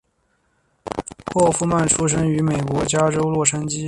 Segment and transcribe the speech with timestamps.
[1.27, 3.79] 霍夫曼出生于美国加州洛杉矶。